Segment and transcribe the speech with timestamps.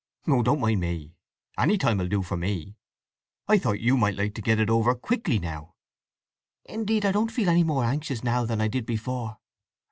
[0.25, 1.13] "Oh, don't mind me.
[1.59, 2.75] Any time will do for me.
[3.47, 5.75] I thought you might like to get it over quickly, now."
[6.65, 9.37] "Indeed, I don't feel any more anxious now than I did before.